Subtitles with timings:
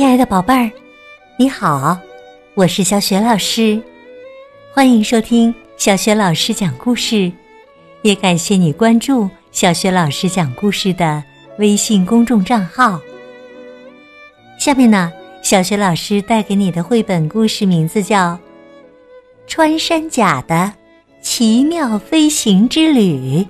[0.00, 0.72] 亲爱的宝贝儿，
[1.36, 1.98] 你好，
[2.54, 3.78] 我是小雪老师，
[4.72, 7.30] 欢迎收听小雪老师讲故事，
[8.00, 11.22] 也感谢你关注小雪老师讲故事的
[11.58, 12.98] 微信公众账号。
[14.58, 15.12] 下面呢，
[15.42, 18.32] 小雪老师带给你的绘本故事名字叫
[19.46, 20.72] 《穿山甲的
[21.20, 23.40] 奇妙飞行之旅》。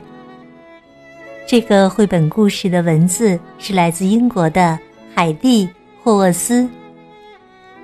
[1.46, 4.76] 这个绘本故事的文字是来自英国的
[5.14, 5.68] 海蒂。
[6.02, 6.66] 霍沃斯，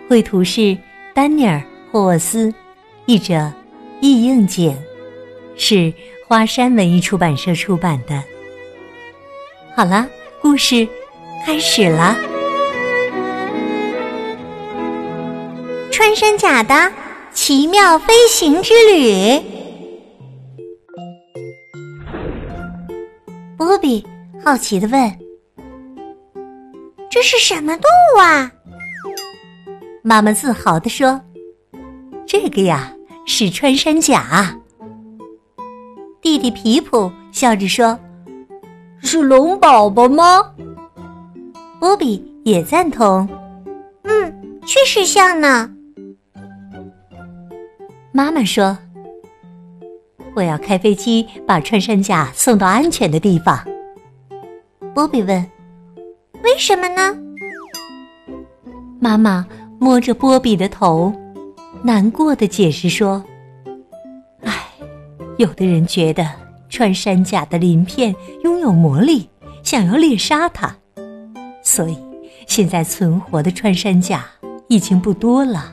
[0.08, 0.76] 绘图是
[1.14, 1.58] 丹尼尔·
[1.92, 2.52] 霍沃斯，
[3.04, 3.52] 译者
[4.00, 4.74] 易应景，
[5.54, 5.92] 是
[6.26, 8.22] 花山文艺出版社出版的。
[9.74, 10.08] 好了，
[10.40, 10.88] 故事
[11.44, 12.16] 开始了。
[15.92, 16.90] 穿山甲的
[17.32, 19.42] 奇妙飞行之旅。
[23.58, 24.02] 波比
[24.42, 25.25] 好奇的问。
[27.16, 27.84] 这是什么动
[28.14, 28.52] 物啊？
[30.02, 31.18] 妈妈自豪地说
[32.28, 32.92] ：“这个呀
[33.24, 34.54] 是穿山甲。”
[36.20, 37.98] 弟弟皮普笑着说
[39.00, 40.52] ：“是龙宝宝吗？”
[41.80, 43.26] 波比也赞同
[44.04, 45.70] ：“嗯，确实像呢。”
[48.12, 48.76] 妈妈说
[50.36, 53.58] ：“我要开飞机把穿山甲送到安全的地方。”
[54.92, 55.42] 波比问。
[56.46, 57.12] 为什么呢？
[59.00, 59.44] 妈妈
[59.80, 61.12] 摸着波比的头，
[61.82, 63.22] 难过的解释说
[64.47, 64.54] ：“唉，
[65.38, 66.24] 有的人觉得
[66.69, 68.14] 穿山甲的鳞片
[68.44, 69.28] 拥有魔力，
[69.64, 70.72] 想要猎杀它，
[71.64, 71.98] 所以
[72.47, 74.24] 现在存活的穿山甲
[74.69, 75.72] 已经不多了。”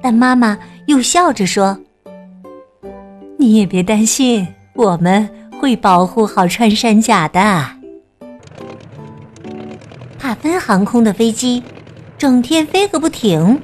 [0.00, 1.78] 但妈妈又笑着说
[3.38, 5.28] ：“你也别担心，我们
[5.60, 7.66] 会保护好穿山甲的。”
[10.22, 11.60] 帕芬航空的飞机
[12.16, 13.60] 整天飞个不停，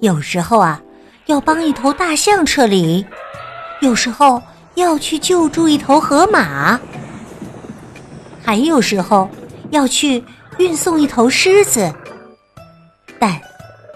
[0.00, 0.82] 有时候啊
[1.24, 3.02] 要帮一头大象撤离，
[3.80, 4.42] 有时候
[4.74, 6.78] 要去救助一头河马，
[8.42, 9.30] 还有时候
[9.70, 10.22] 要去
[10.58, 11.90] 运送一头狮子。
[13.18, 13.40] 但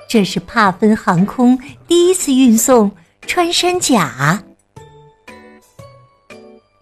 [0.08, 2.90] 这是帕芬航空第一次运送
[3.26, 4.42] 穿山甲。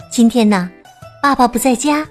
[0.08, 0.70] 今天呢，
[1.20, 2.06] 爸爸不在家，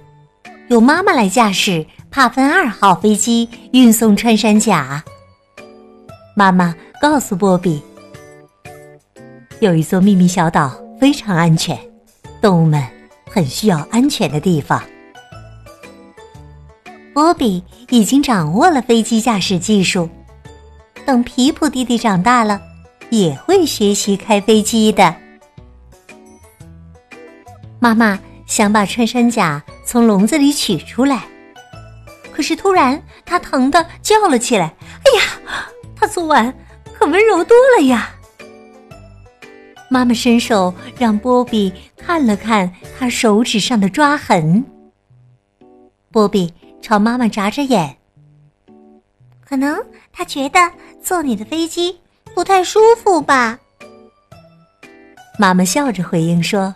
[0.68, 1.86] 由妈妈来驾驶。
[2.12, 5.02] 帕芬二号飞机运送穿山甲。
[6.36, 7.82] 妈妈告诉波比，
[9.62, 11.80] 有一座秘密小岛非常安全，
[12.42, 12.86] 动物们
[13.30, 14.84] 很需要安全的地方。
[17.14, 20.10] 波比已经掌握了飞机驾驶技术，
[21.06, 22.62] 等皮普弟弟长大了，
[23.10, 25.16] 也会学习开飞机的。
[27.80, 31.24] 妈妈想把穿山甲从笼子里取出来。
[32.42, 34.74] 可是突然，他疼的叫了起来
[35.06, 35.62] ：“哎呀，
[35.96, 36.52] 他昨晚
[36.92, 38.16] 可温柔多了呀！”
[39.92, 44.66] 妈妈伸手让波比看了看他手指上的抓痕。
[46.10, 46.52] 波比
[46.82, 47.96] 朝妈妈眨着眼，
[49.48, 49.80] 可能
[50.12, 50.60] 他觉得
[51.00, 51.96] 坐你的飞机
[52.34, 53.60] 不太舒服吧。
[55.38, 56.74] 妈妈笑着回应说：“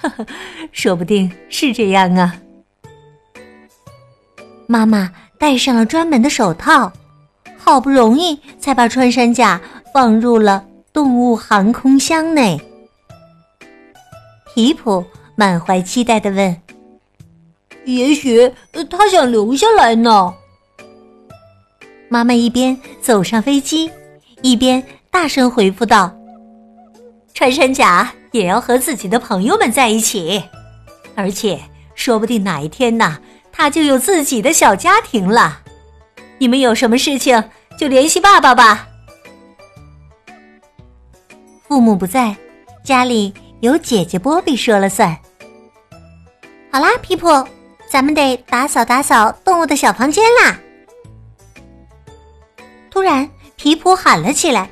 [0.00, 0.24] 呵呵，
[0.70, 2.32] 说不定是这样啊。”
[4.70, 6.92] 妈妈戴上了专门的手套，
[7.56, 9.58] 好不容易才把穿山甲
[9.94, 10.62] 放入了
[10.92, 12.60] 动物航空箱内。
[14.54, 15.02] 皮普
[15.34, 16.54] 满怀期待的问
[17.86, 18.52] ：“也许
[18.90, 20.34] 他想留下来呢？”
[22.10, 23.90] 妈妈一边走上飞机，
[24.42, 26.14] 一边大声回复道
[27.32, 30.44] ：“穿山甲也要和自己的朋友们在一起，
[31.14, 31.58] 而且
[31.94, 33.16] 说不定哪一天呢。”
[33.58, 35.60] 他就有自己的小家庭了。
[36.38, 37.42] 你们有什么事情
[37.76, 38.86] 就联系爸爸吧。
[41.66, 42.36] 父母不在，
[42.84, 45.18] 家里由姐姐波比说了算。
[46.70, 47.26] 好啦，皮普，
[47.90, 50.56] 咱们得打扫打扫动物的小房间啦。
[52.92, 54.70] 突然，皮普喊了起来：“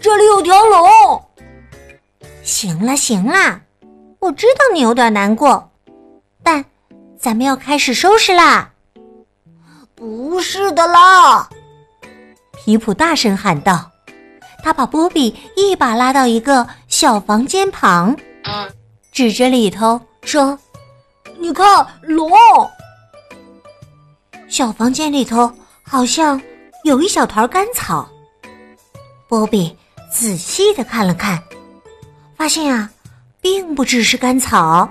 [0.00, 1.22] 这里有条龙！”
[2.42, 3.60] 行了行了，
[4.20, 5.75] 我知道你有点难过，但。
[7.26, 8.70] 咱们要开始收拾啦！
[9.96, 11.48] 不是的啦！
[12.56, 13.90] 皮普大声喊道。
[14.62, 18.16] 他把波比一把拉到一个小房间旁，
[19.10, 20.56] 指着里头说
[21.40, 22.30] ：“你看，龙！
[24.46, 25.52] 小房间里头
[25.82, 26.40] 好像
[26.84, 28.08] 有一小团干草。”
[29.26, 29.76] 波比
[30.12, 31.42] 仔细的看了看，
[32.36, 32.88] 发现啊，
[33.40, 34.88] 并不只是干草。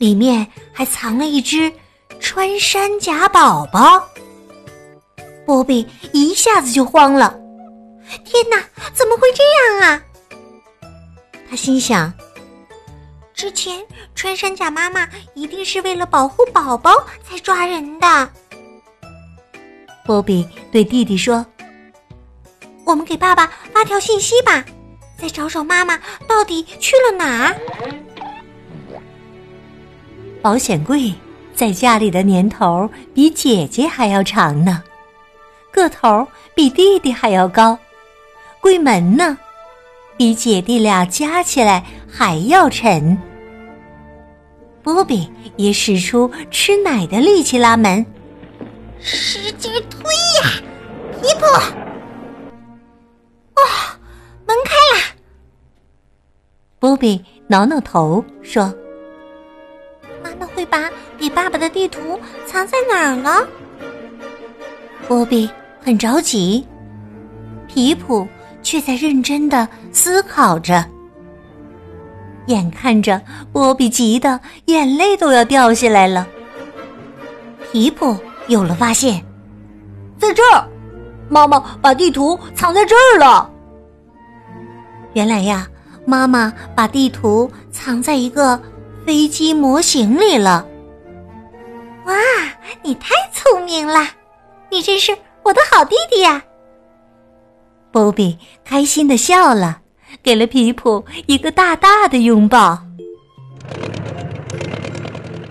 [0.00, 1.70] 里面还藏了一只
[2.20, 4.02] 穿山甲宝宝。
[5.44, 7.38] 波比一下子就慌了，
[8.24, 8.56] 天哪，
[8.94, 10.02] 怎么会这样啊？
[11.50, 12.10] 他心想：
[13.34, 16.90] 之前穿山甲妈妈一定是为了保护宝宝
[17.22, 18.30] 才抓人的。
[20.06, 21.44] 波比对弟弟说
[22.86, 24.64] ：“我们给爸爸发条信息吧，
[25.20, 27.54] 再找找妈妈到底去了哪儿。”
[30.42, 31.12] 保险柜
[31.54, 34.82] 在家里的年头比姐姐还要长呢，
[35.70, 37.78] 个头比弟弟还要高，
[38.60, 39.36] 柜门呢？
[40.16, 43.16] 比姐弟俩加起来还要沉。
[44.82, 48.04] 波比也使出吃奶的力气拉门，
[48.98, 50.02] 使劲推
[50.42, 50.50] 呀，
[51.20, 51.44] 皮普！
[53.56, 53.62] 哦，
[54.46, 55.16] 门开了。
[56.78, 58.89] 波比挠挠头说：“妈妈会
[61.20, 63.46] 你爸爸的地图藏在哪儿呢？”
[65.06, 65.48] 波比
[65.80, 66.66] 很着急，
[67.68, 68.26] 皮普。
[68.62, 70.84] 却在认真的思考着，
[72.46, 73.18] 眼看着
[73.52, 76.28] 波比急得眼泪都要掉下来了。
[77.72, 78.14] 皮普
[78.48, 79.24] 有了发现，
[80.18, 80.68] 在这儿，
[81.30, 83.50] 妈妈把地图藏在这儿了。
[85.14, 85.66] 原来呀，
[86.04, 88.60] 妈妈把地图藏在一个
[89.06, 90.66] 飞机模型里了。
[92.06, 92.14] 哇，
[92.82, 94.08] 你太聪明了，
[94.70, 96.42] 你真是我的好弟弟呀！
[97.92, 99.80] 波比开心的笑了，
[100.22, 102.78] 给了皮普一个大大的拥抱。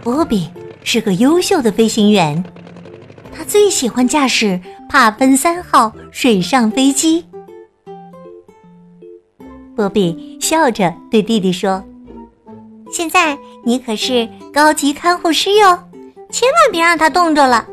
[0.02, 0.50] 波比
[0.84, 2.44] 是个优秀的飞行员，
[3.32, 4.60] 他最喜欢驾驶
[4.90, 7.26] 帕芬三号水上飞机。
[9.76, 11.84] 波比笑着对弟弟说
[12.92, 15.78] ：“现在你可是高级看护师哟，
[16.30, 17.66] 千万别让他冻着了。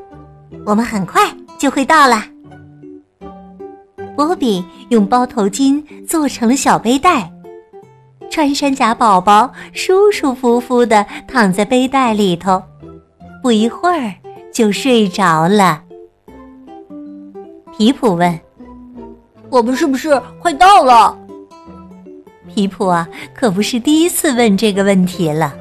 [0.65, 1.23] 我们很快
[1.59, 2.25] 就会到了。”
[4.17, 7.31] 波比用包头巾做成了小背带，
[8.31, 12.63] 穿山甲宝宝舒舒服服的躺在背带里头，
[13.43, 14.15] 不一会儿
[14.51, 15.83] 就睡着了。
[17.77, 18.41] 皮普问
[19.51, 21.15] ：“我们是不是快到了？”
[22.55, 25.55] 皮普啊，可不是第一次问这个问题了。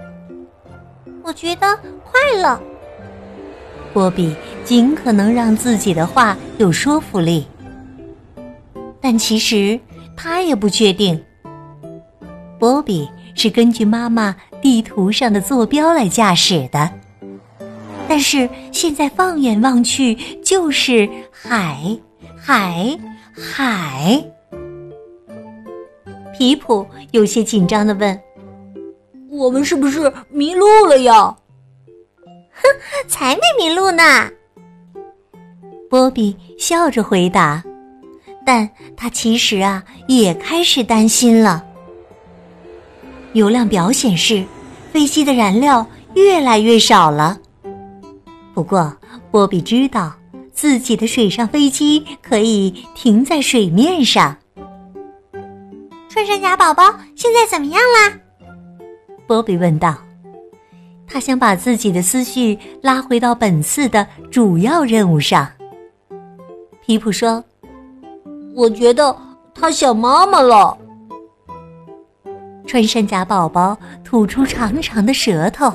[1.24, 2.62] 我觉得快了。
[3.96, 7.48] 波比尽可能让自己的话有说服力。
[9.00, 9.80] 但其实
[10.18, 11.18] 他也不确定。
[12.60, 16.92] 波比是根据妈妈地图上的坐标来驾驶的，
[18.06, 20.14] 但是现在放眼望去
[20.44, 21.98] 就是海，
[22.36, 23.00] 海，
[23.34, 24.22] 海。
[26.38, 28.20] 皮普有些紧张的问
[29.32, 31.34] ：“我们是不是迷路了呀？”“，
[33.08, 34.30] 才没迷路呢。”
[35.90, 37.64] 波比笑着回答。
[38.46, 41.66] 但他其实啊，也开始担心了。
[43.34, 44.46] 油量表显示，
[44.94, 45.84] 飞机的燃料
[46.14, 47.40] 越来越少了。
[48.54, 48.96] 不过，
[49.32, 50.14] 波比知道
[50.54, 54.38] 自己的水上飞机可以停在水面上。
[56.08, 56.84] 穿山甲宝宝
[57.16, 58.14] 现在怎么样啦？
[59.26, 59.98] 波比问道。
[61.08, 65.50] 他想把自己的思绪拉回到本次的主要任务上。
[66.82, 67.44] 皮普说。
[68.56, 69.14] 我觉得
[69.54, 70.78] 他想妈妈了。
[72.66, 75.72] 穿山甲宝宝吐出长长的舌头，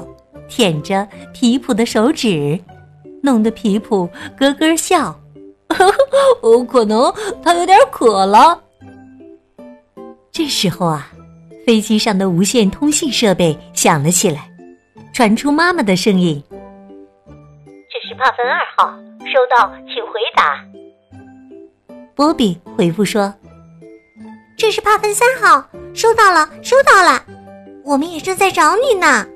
[0.49, 2.59] 舔着皮普的手指，
[3.23, 4.09] 弄得皮普
[4.39, 5.15] 咯咯笑。
[6.41, 8.59] 哦，可能他有点渴了。
[10.33, 11.13] 这时候啊，
[11.67, 14.50] 飞机上的无线通信设备响了起来，
[15.21, 16.43] 传出妈妈的声音
[17.93, 18.91] ：“这是帕芬二号，
[19.27, 20.65] 收到，请回答。”
[22.17, 23.35] 波比回复说
[24.57, 25.63] ：“这是帕芬三号，
[25.93, 27.23] 收到了，收到了，
[27.85, 29.27] 我们也正在找你呢。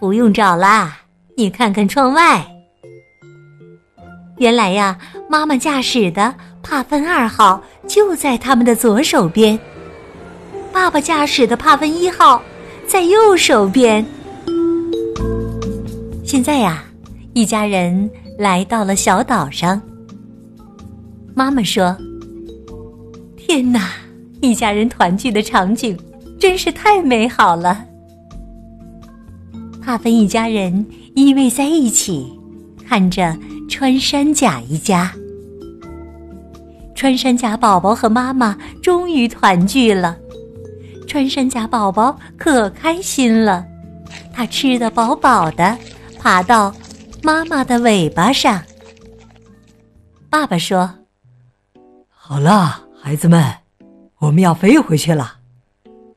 [0.00, 1.02] 不用找啦，
[1.36, 2.44] 你看看窗外。
[4.38, 9.56] 原来呀，妈妈驾驶的帕芬二号就在他们的左手边，
[10.72, 12.42] 爸爸驾驶的帕芬一号
[12.88, 14.04] 在右手边。
[16.36, 16.84] 现在呀，
[17.32, 19.80] 一家人来到了小岛上。”
[21.34, 21.96] 妈妈说
[23.38, 23.92] ：“天哪，
[24.42, 25.98] 一家人团聚的场景
[26.38, 27.86] 真是太美好了。”
[29.80, 32.30] 帕芬一家人依偎在一起，
[32.86, 33.34] 看着
[33.66, 35.10] 穿山甲一家。
[36.94, 40.14] 穿山甲宝宝和妈妈终于团聚了，
[41.06, 43.64] 穿山甲宝宝可开心了，
[44.34, 45.78] 他吃得饱饱的，
[46.26, 46.74] 爬到
[47.22, 48.60] 妈妈的尾巴上。
[50.28, 50.92] 爸爸说
[52.10, 53.40] ：“好了，孩子们，
[54.18, 55.34] 我们要飞回去了。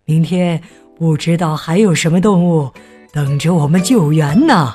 [0.05, 0.59] 明天
[0.97, 2.71] 不知道还有什么动物
[3.13, 4.73] 等着我们救援呢。”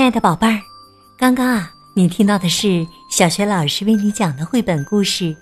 [0.00, 0.62] 亲爱的宝贝儿，
[1.18, 5.24] 刚刚啊，你听到的是小学老师为你讲的绘本故事《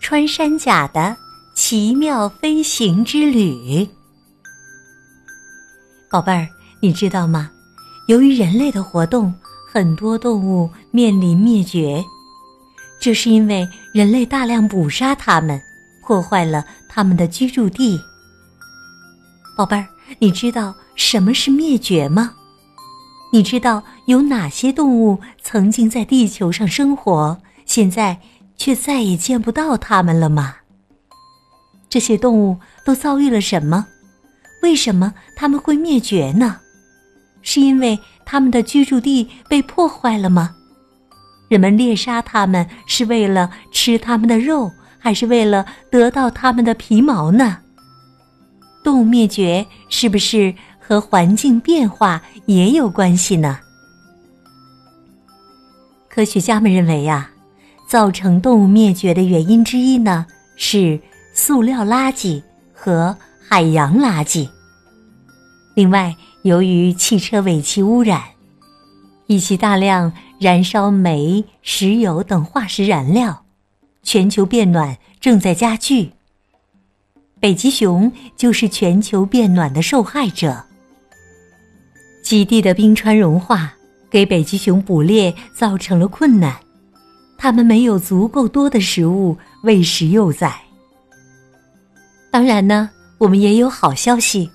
[0.00, 1.14] 穿山甲的
[1.54, 3.84] 奇妙飞行之旅》。
[6.10, 6.48] 宝贝儿，
[6.80, 7.50] 你知道吗？
[8.08, 9.34] 由于人类的活动，
[9.70, 12.02] 很多动物面临灭绝，
[12.98, 15.60] 这是因为人类大量捕杀它们，
[16.06, 18.00] 破坏了它们的居住地。
[19.54, 19.86] 宝贝儿，
[20.18, 22.32] 你知道什么是灭绝吗？
[23.34, 27.36] 你知道有哪些动物曾经在地球上生活，
[27.66, 28.20] 现在
[28.56, 30.58] 却再也见不到它们了吗？
[31.88, 33.86] 这些动物都遭遇了什么？
[34.62, 36.60] 为什么它们会灭绝呢？
[37.42, 40.54] 是因为它们的居住地被破坏了吗？
[41.48, 47.58] 人们猎杀它们是为了吃它们的肉，还是为了得到它们的皮毛呢？
[48.84, 50.54] 动物灭绝是不是？
[50.86, 53.58] 和环境变化也有关系呢。
[56.10, 57.30] 科学家们认为呀，
[57.88, 60.26] 造成动物灭绝的原因之一呢
[60.56, 61.00] 是
[61.32, 62.42] 塑料垃圾
[62.74, 63.16] 和
[63.48, 64.46] 海洋垃圾。
[65.74, 68.22] 另外，由于汽车尾气污染
[69.26, 73.44] 以及大量燃烧煤、石油等化石燃料，
[74.02, 76.12] 全球变暖正在加剧。
[77.40, 80.62] 北极熊就是全球变暖的受害者。
[82.24, 83.70] 极地的冰川融化，
[84.10, 86.56] 给北极熊捕猎造成了困难，
[87.36, 90.50] 它们没有足够多的食物喂食幼崽。
[92.30, 92.88] 当然呢，
[93.18, 94.50] 我们也有好消息，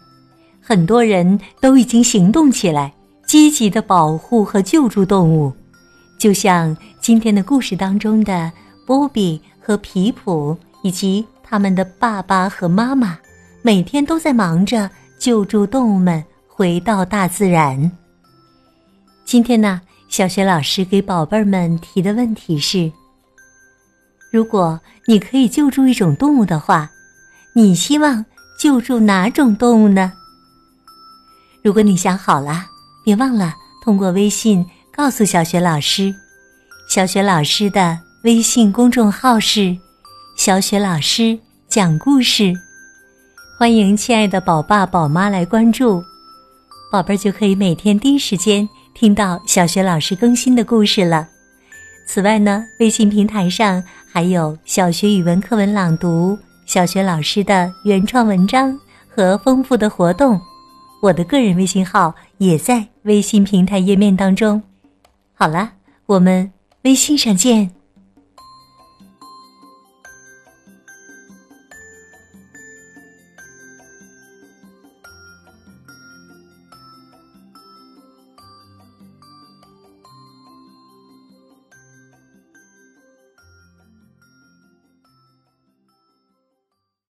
[0.60, 2.92] 很多人都已经行动起来，
[3.28, 5.54] 积极的保护和救助动物，
[6.18, 8.52] 就像今天的故事当中的
[8.88, 13.20] 波比和皮普以及他们的爸爸和妈妈，
[13.62, 16.26] 每天都在忙着救助动物们。
[16.60, 17.90] 回到大自然。
[19.24, 22.92] 今天呢，小学老师给宝贝儿们提的问题是：
[24.30, 26.92] 如果你可以救助一种动物的话，
[27.56, 28.26] 你希望
[28.60, 30.12] 救助哪种动物呢？
[31.64, 32.66] 如果你想好了，
[33.06, 36.14] 别忘了通过微信告诉小学老师。
[36.90, 39.78] 小学老师的微信公众号是
[40.36, 41.40] “小雪老师
[41.70, 42.54] 讲故事”，
[43.58, 46.04] 欢迎亲爱的宝爸宝妈来关注。
[46.92, 51.28] 宝贝儿就可以每天第一时间听到小学老师更新的故事了。
[52.08, 58.76] 此外呢，微信平台上还有小学语文课文朗读、小学老师的原创文章
[59.08, 60.40] 和丰富的活动。
[61.02, 64.62] 我的个人微信号也在微信平台页面当中。
[65.36, 65.74] 好了，
[66.08, 67.70] 我们微信上见。